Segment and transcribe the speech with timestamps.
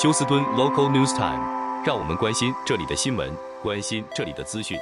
[0.00, 3.30] 休斯敦 Local News Time，让我们关心这里的新闻，
[3.62, 4.78] 关心这里的资讯。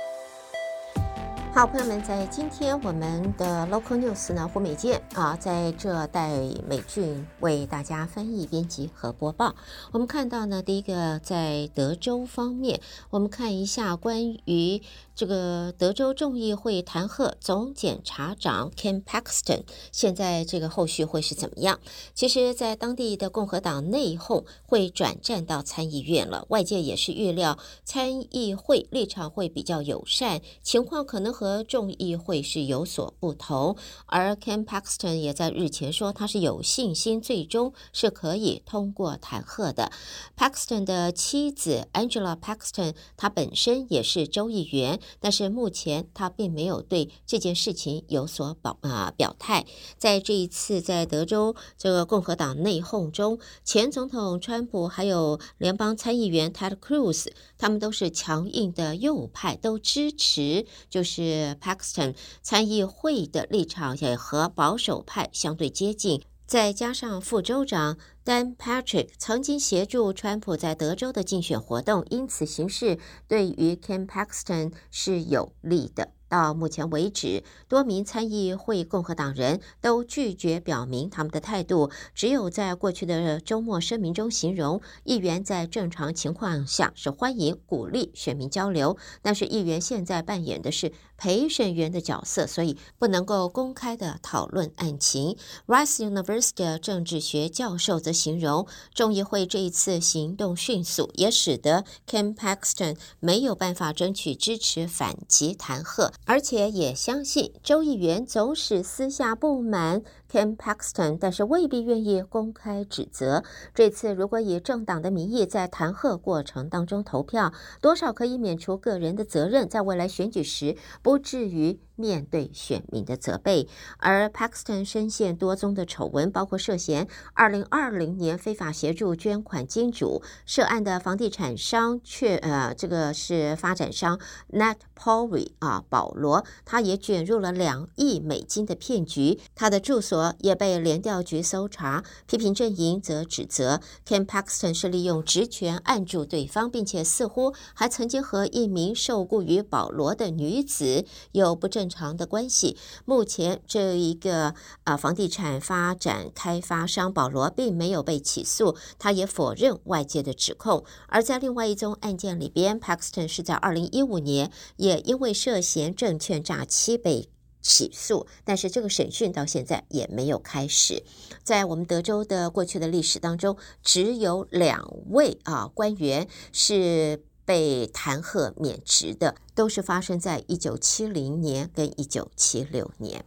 [1.53, 6.29] 好，朋友们，在今天我们的 Local News 呢，胡美健啊，在这带
[6.69, 9.57] 美俊为大家翻译、编辑和播报。
[9.91, 12.81] 我们看到呢，第一个在德州方面，
[13.11, 14.81] 我们看一下关于
[15.19, 21.81] 这个德州众议会弹劾总检察长 Ken Paxton，现在这个后续会是怎么样？
[22.15, 31.65] 其实，在当地的共和党内讧会转战到参议院了，外界也是预料参议会立场会比较友善，情况可能和。
[31.65, 39.91] 众议会是有所不同，而 Ken Paxton 也在日前说，他是有信心最终是可以通过弹劾的。
[40.37, 49.65] Paxton 的妻子 Angela Paxton，她本身也是州议员，但是目前他并没有对这件事情有所保啊表态。
[49.97, 61.29] 在这一次在德州这个共和党内讧中，前总统川普还有联邦参议员 Ted Cruz，他们都是强硬的右派，都支持就是。
[61.61, 67.99] Paxton 参议会的立场也和保守派相对接近，再加上副州长
[68.29, 76.11] 但 Patrick 曾经协助川普在德州的竞选活动，因此形势对于 Ken Paxton 是有利的。
[76.29, 95.37] 到目前为止，多名参议会共和党人都拒绝表明他们的态度，只有在过去的周末声明中形容议员在正常情况下是欢迎鼓励选民交流，但是议员现在扮演的是陪审员的角色，所以不能够公开的讨论案情。
[95.67, 106.13] Rice University 的政治学教授则形容众议会这一次行动迅速，也使得 Ken Paxton 没有办法争取支持反击弹劾。
[106.25, 113.43] 而且也相信周议员总是私下不满 Ken Paxton，但是未必愿意公开指责。
[113.75, 123.67] 这次如果以政党的名义在弹劾过程当中投票，多少可以免除个人的责任，在未来选举时不至于面对选民的责备。
[123.97, 134.21] 而 Paxton 深陷多宗的丑闻，包括涉嫌2020年非法协助捐款金主，涉案的房地产商却呃这个是发展商
[134.53, 140.18] Nat Porre 啊保罗，他也卷入了两亿美金的骗局，他的住所。
[140.41, 152.77] 也被联调局搜查，批评阵营则指责 Ken Paxton 是利用职权按住对方，并且似乎还曾经和一名受雇于保罗的女子有不正常的关系。
[153.05, 160.85] 目前，这一个啊房地产发展开发商保罗并没有被起诉，他也否认外界的指控。
[161.09, 167.29] 而在另外一宗案件里边，Paxton 是在二零一五年也因为涉嫌证券诈欺被。
[167.61, 171.03] 起诉，但是这个审讯到现在也没有开始。
[171.43, 183.25] 在我们德州的过去的历史当中，只有两位啊官员是被弹劾免职的，都是发生在一九七零年跟一九七六年。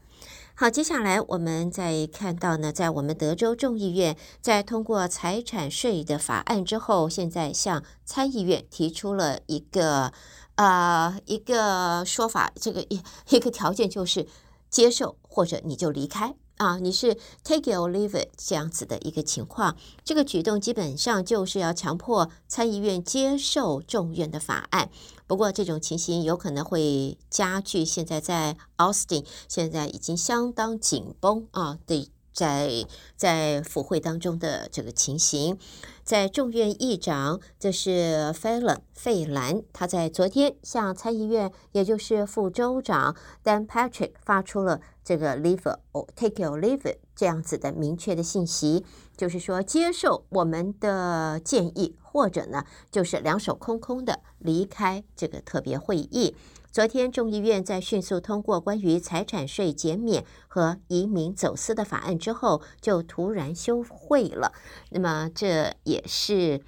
[0.54, 10.14] 好，接下来我们再看到呢，在我们德州众议院在通过财产税的法案之后，现在向参议院提出了一个。
[10.56, 14.28] 呃，一个说法，这个一一个条件就是
[14.70, 19.76] 接受或者你就离开啊，你是 take it or leave 这样子的一个情况。
[20.04, 24.90] 这个举动基本上就是要强迫参议院接受众院的法案。
[25.26, 35.58] 不过这种情形有可能会加剧现在在 Austin 现在已经相当紧绷啊的在在府会当中的这个情形。
[36.04, 48.84] 在众院议长，这是费兰费兰，他在昨天向参议院，也就是副州长 Dan Patrick 发出了这个 leave or take your leave 这样子的明确的信息，
[49.16, 56.36] 就是说接受我们的建议，或者呢就是两手空空的离开这个特别会议。
[56.72, 64.54] 昨天，众议院在迅速通过关于财产税减免和移民走私的法案之后，就突然休会了。
[64.90, 66.64] 那么，这也是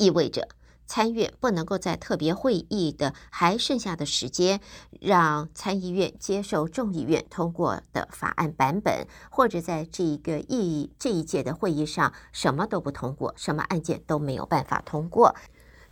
[0.00, 0.48] 意味着
[0.86, 4.60] 参院不能够在特别会议的还剩下的时间，
[5.00, 15.36] 让参议院接受众议院通过的法案版本，或者在这一个议这一届的会议上什么都不通过，什么案件都没有办法通过。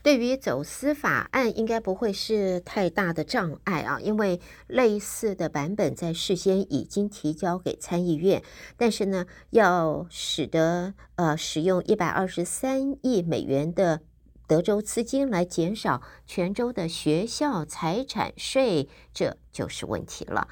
[0.04, 8.42] 对于走私法案，应该不会是太大的障碍啊，因为类似的版本在事先已经提交给参议院。
[8.76, 14.02] 但是呢，要使得呃使用一百二十三亿美元的
[14.46, 20.48] 德州资金来减少全州的学校财产税，这就是问题了。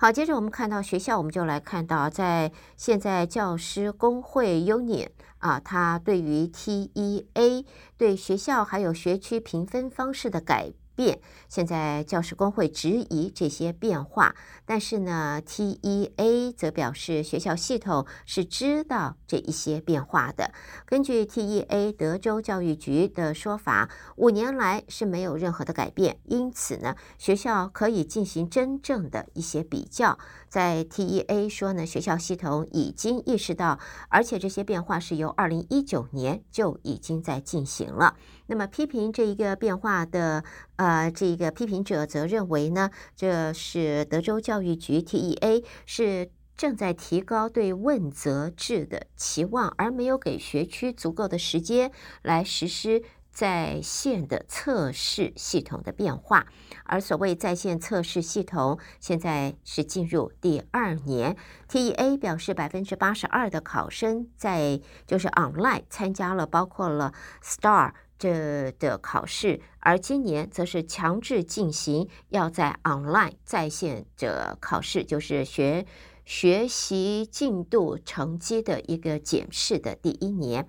[0.00, 5.08] 好，接着我们看到学校，我们就来看到在现在教师工会 Union
[5.38, 7.64] 啊，它对于 TEA
[7.96, 14.34] 对学校还有学区评分方式的改变，现在教师工会质疑这些变化，
[14.66, 20.50] 但是呢，TEA 则表示学校系统是知道这一些变化的。
[20.84, 30.18] 根据 TEA 德州教育局的说法，五年来是没有任何的改变，因此呢，学校可以进行真正的一些比较。
[30.48, 33.78] 在 TEA 说呢，学校系统已经意识到，
[34.08, 38.16] 而且这些变化是由二零一九年就已经在进行了。
[38.48, 40.42] 那么批评这一个变化的，
[40.76, 51.92] 呃，这个批评者则认为呢，这是德州教育局 TEA 是正在提高对问责制的期望，而没有给学区足够的时间
[52.22, 56.46] 来实施在线的测试系统的变化。
[56.84, 61.36] 而所谓在线测试系统现在是进入第二年
[61.68, 67.12] ，TEA 表示百分之八十二的考生在就是 online 参加了，包括了
[67.42, 67.92] STAR。
[68.18, 75.86] 这的考试，而今年则是强制进行要在 online 在线的考试，就是学
[76.24, 80.66] 学习进度成绩的一个检视的第一年，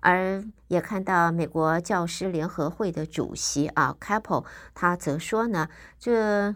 [0.00, 5.68] 而也看到美国教师联合会的主席啊 Capel 他则说呢，
[5.98, 6.54] 这。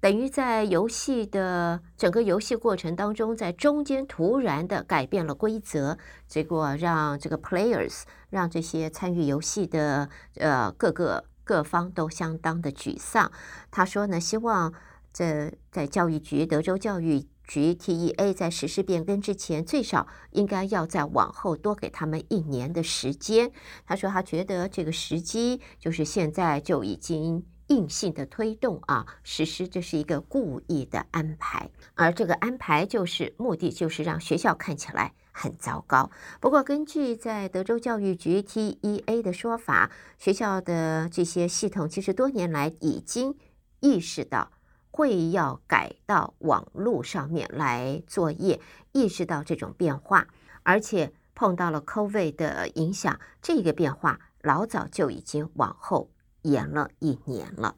[0.00, 13.30] 等于在游戏的整个游戏过程当中，在中间突然的改变了规则，结果让这个 players 让这些参与游戏的呃各个各方都相当的沮丧。
[13.70, 14.72] 他说呢，希望
[15.12, 23.52] 这在教育局德州教育局 TEA 在实施变更之前，最少应该要再往后多给他们一年的时间。
[23.84, 27.44] 他说他觉得这个时机就是现在就已经。
[27.70, 36.10] 硬性的推动啊，实施这是一个故意的安排，而这个安排就是目的就是让学校看起来很糟糕。
[36.40, 43.36] 不过，根据在德州教育局 TEA 的说法，学校的这些系统其实多年来已经
[43.78, 44.50] 意识到
[44.90, 50.26] 会要改到网络上面来作业，意识到这种变化，
[50.64, 56.10] 而且碰到了 COVID 的影响，这个变化老早就已经往后。
[56.42, 57.76] 延了一年了。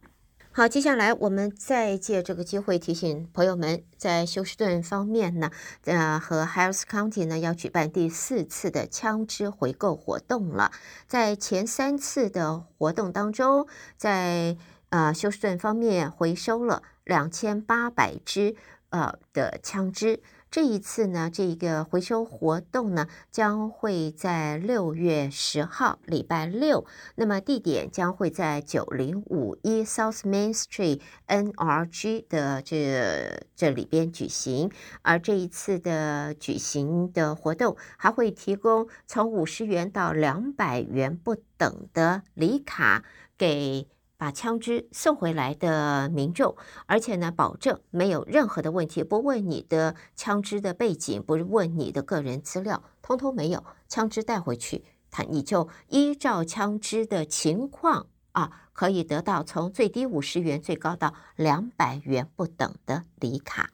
[0.54, 5.50] 好，接下来我们再借这个机会提醒朋友们，在休斯顿方面呢，
[5.84, 10.70] 呃，和 Harris County 呢要举办第四次的枪支回购活动了。
[11.06, 13.66] 在前三次的活动当中，
[13.96, 14.58] 在
[14.90, 18.54] 呃休斯顿方面回收了两千八百支
[18.90, 20.22] 呃的枪支。
[20.52, 26.84] 这一次呢，这个回收活动呢，将会在六月十号，礼拜六。
[27.14, 34.70] 那么地点将会在九零五一 South Main Street NRG 的这这里边举行。
[35.00, 43.02] 而这一次的举行的活动，还会提供从五十元到两百元不等的礼卡
[43.38, 43.88] 给。
[44.22, 46.54] 把枪支送回来的民众，
[46.86, 53.64] 而且呢，保证没有任何的问题，不问你的枪支的背景，不问你的个人资料，通通没有。
[53.88, 63.70] 枪支带回去，他你就依照枪支的情况啊，可以得到从最低五十元，最高到两百元不等的礼卡。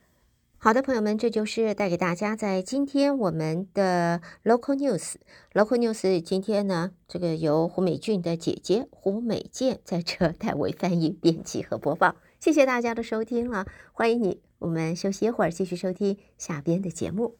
[0.60, 5.14] 好的，朋友们，这就是带给大家在今天我们的 Local News。
[5.52, 12.16] Local News 今天呢，这个由胡美俊的姐姐胡美健在这代为翻译、编辑和播放。
[12.40, 17.36] 谢谢大家的收听了，欢迎你，我们休息一会儿，继续收听下边的节目。